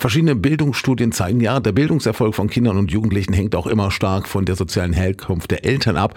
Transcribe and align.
Verschiedene 0.00 0.36
Bildungsstudien 0.36 1.10
zeigen 1.10 1.40
ja, 1.40 1.58
der 1.58 1.72
Bildungserfolg 1.72 2.32
von 2.32 2.48
Kindern 2.48 2.76
und 2.78 2.92
Jugendlichen 2.92 3.32
hängt 3.32 3.56
auch 3.56 3.66
immer 3.66 3.90
stark 3.90 4.28
von 4.28 4.44
der 4.44 4.54
sozialen 4.54 4.92
Herkunft 4.92 5.50
der 5.50 5.64
Eltern 5.64 5.96
ab. 5.96 6.14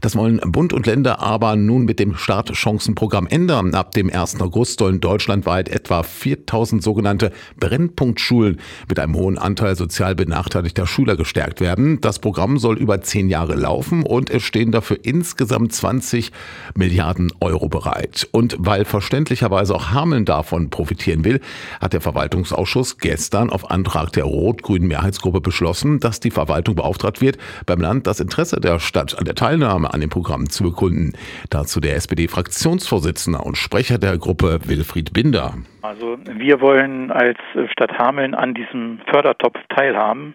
Das 0.00 0.14
wollen 0.14 0.40
Bund 0.46 0.72
und 0.72 0.86
Länder 0.86 1.18
aber 1.18 1.56
nun 1.56 1.84
mit 1.84 1.98
dem 1.98 2.14
Startchancenprogramm 2.14 3.26
ändern. 3.26 3.74
Ab 3.74 3.90
dem 3.90 4.08
1. 4.08 4.40
August 4.40 4.78
sollen 4.78 5.00
deutschlandweit 5.00 5.68
etwa 5.68 6.04
4000 6.04 6.80
sogenannte 6.80 7.32
Brennpunktschulen 7.58 8.60
mit 8.88 9.00
einem 9.00 9.16
hohen 9.16 9.36
Anteil 9.36 9.74
sozial 9.74 10.14
benachteiligter 10.14 10.86
Schüler 10.86 11.16
gestärkt 11.16 11.60
werden. 11.60 12.00
Das 12.00 12.20
Programm 12.20 12.58
soll 12.58 12.78
über 12.78 13.00
zehn 13.00 13.28
Jahre 13.28 13.56
laufen 13.56 14.04
und 14.04 14.30
es 14.30 14.44
stehen 14.44 14.70
dafür 14.70 14.98
insgesamt 15.02 15.72
20 15.72 16.30
Milliarden 16.76 17.32
Euro 17.40 17.68
bereit. 17.68 18.28
Und 18.30 18.54
weil 18.60 18.84
verständlicherweise 18.84 19.74
auch 19.74 19.90
Hameln 19.90 20.24
davon 20.24 20.70
profitieren 20.70 21.24
will, 21.24 21.40
hat 21.80 21.94
der 21.94 22.00
Verwaltungsausschuss 22.00 22.98
gestern 22.98 23.23
gestern 23.24 23.48
auf 23.48 23.70
Antrag 23.70 24.12
der 24.12 24.24
rot-grünen 24.24 24.86
Mehrheitsgruppe 24.86 25.40
beschlossen, 25.40 25.98
dass 25.98 26.20
die 26.20 26.30
Verwaltung 26.30 26.74
beauftragt 26.74 27.22
wird, 27.22 27.38
beim 27.64 27.80
Land 27.80 28.06
das 28.06 28.20
Interesse 28.20 28.60
der 28.60 28.78
Stadt 28.78 29.18
an 29.18 29.24
der 29.24 29.34
Teilnahme 29.34 29.94
an 29.94 30.02
dem 30.02 30.10
Programm 30.10 30.50
zu 30.50 30.62
bekunden. 30.62 31.14
Dazu 31.48 31.80
der 31.80 31.96
SPD-Fraktionsvorsitzende 31.96 33.38
und 33.38 33.56
Sprecher 33.56 33.96
der 33.96 34.18
Gruppe 34.18 34.58
Wilfried 34.66 35.14
Binder. 35.14 35.54
Also 35.80 36.18
wir 36.34 36.60
wollen 36.60 37.10
als 37.10 37.38
Stadt 37.72 37.98
Hameln 37.98 38.34
an 38.34 38.52
diesem 38.52 39.00
Fördertopf 39.10 39.56
teilhaben 39.70 40.34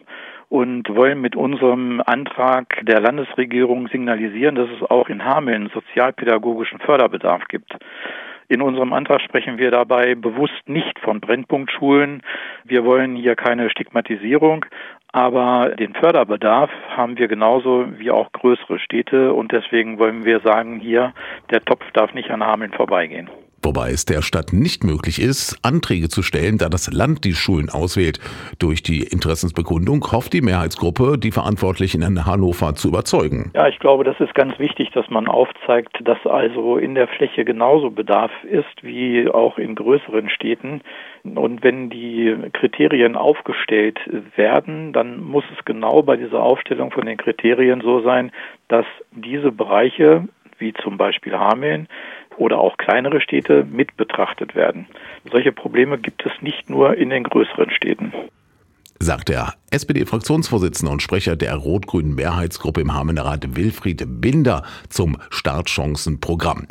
und 0.49 0.89
wollen 0.89 1.21
mit 1.21 1.35
unserem 1.35 2.01
Antrag 2.03 2.75
der 2.87 3.01
Landesregierung 3.01 3.87
signalisieren, 3.89 4.55
dass 4.55 4.67
es 4.75 4.89
auch 4.89 5.09
in 5.09 5.23
Hameln 5.23 5.69
sozialpädagogischen 5.75 6.79
Förderbedarf 6.79 7.43
gibt. 7.49 7.71
In 8.51 8.63
unserem 8.63 8.93
Antrag 8.93 9.21
sprechen 9.21 9.59
wir 9.59 9.69
dabei 9.69 10.15
bewusst 10.15 10.67
nicht 10.67 10.97
von 11.01 11.19
Brennpunktschulen. 11.19 12.23
Wir 12.63 12.83
wollen 12.83 13.15
hier 13.15 13.35
keine 13.35 13.69
Stigmatisierung, 13.69 14.65
aber 15.11 15.75
den 15.75 15.93
Förderbedarf 15.93 16.71
haben 16.89 17.19
wir 17.19 17.27
genauso 17.27 17.85
wie 17.99 18.09
auch 18.09 18.31
größere 18.31 18.79
Städte 18.79 19.33
und 19.33 19.51
deswegen 19.51 19.99
wollen 19.99 20.25
wir 20.25 20.39
sagen, 20.39 20.79
hier, 20.79 21.13
der 21.51 21.63
Topf 21.63 21.85
darf 21.93 22.15
nicht 22.15 22.31
an 22.31 22.43
Hameln 22.43 22.73
vorbeigehen. 22.73 23.29
Wobei 23.61 23.91
es 23.91 24.05
der 24.05 24.21
Stadt 24.21 24.53
nicht 24.53 24.83
möglich 24.83 25.21
ist, 25.21 25.59
Anträge 25.63 26.09
zu 26.09 26.23
stellen, 26.23 26.57
da 26.57 26.69
das 26.69 26.91
Land 26.91 27.25
die 27.25 27.33
Schulen 27.33 27.69
auswählt. 27.69 28.19
Durch 28.57 28.83
die 28.83 29.03
Interessensbekundung 29.03 30.03
hofft 30.11 30.33
die 30.33 30.41
Mehrheitsgruppe, 30.41 31.17
die 31.17 31.31
Verantwortlichen 31.31 32.01
in 32.01 32.25
Hannover 32.25 32.75
zu 32.75 32.87
überzeugen. 32.87 33.51
Ja, 33.53 33.67
ich 33.67 33.79
glaube, 33.79 34.03
das 34.03 34.19
ist 34.19 34.33
ganz 34.35 34.57
wichtig, 34.59 34.91
dass 34.91 35.09
man 35.09 35.27
aufzeigt, 35.27 35.97
dass 36.03 36.25
also 36.25 36.77
in 36.77 36.95
der 36.95 37.07
Fläche 37.07 37.45
genauso 37.45 37.89
Bedarf 37.91 38.31
ist 38.43 38.83
wie 38.83 39.27
auch 39.29 39.57
in 39.57 39.75
größeren 39.75 40.29
Städten. 40.29 40.81
Und 41.23 41.63
wenn 41.63 41.89
die 41.89 42.35
Kriterien 42.53 43.15
aufgestellt 43.15 43.99
werden, 44.35 44.93
dann 44.93 45.21
muss 45.21 45.43
es 45.57 45.65
genau 45.65 46.01
bei 46.01 46.15
dieser 46.15 46.41
Aufstellung 46.41 46.91
von 46.91 47.05
den 47.05 47.17
Kriterien 47.17 47.81
so 47.81 48.01
sein, 48.01 48.31
dass 48.67 48.85
diese 49.11 49.51
Bereiche, 49.51 50.27
wie 50.57 50.73
zum 50.73 50.97
Beispiel 50.97 51.37
Hameln, 51.37 51.87
oder 52.39 52.59
auch 52.59 52.77
kleinere 52.77 53.21
Städte 53.21 53.65
mit 53.69 53.97
betrachtet 53.97 54.55
werden. 54.55 54.87
Solche 55.31 55.51
Probleme 55.51 55.97
gibt 55.97 56.25
es 56.25 56.31
nicht 56.41 56.69
nur 56.69 56.97
in 56.97 57.09
den 57.09 57.23
größeren 57.23 57.69
Städten 57.71 58.13
sagt 59.01 59.29
der 59.29 59.53
SPD-Fraktionsvorsitzende 59.71 60.91
und 60.91 61.01
Sprecher 61.01 61.37
der 61.37 61.55
rot-grünen 61.55 62.15
Mehrheitsgruppe 62.15 62.81
im 62.81 62.93
Hamener 62.93 63.23
Rat 63.23 63.55
Wilfried 63.55 64.03
Binder 64.19 64.63
zum 64.89 65.17
Startchancenprogramm. 65.29 66.67